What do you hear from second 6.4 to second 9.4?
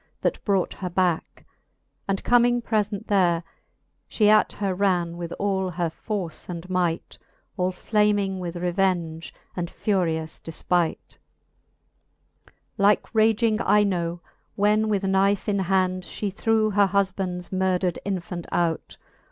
and might, All flaming with revenge